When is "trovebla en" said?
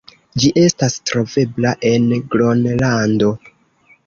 1.11-2.09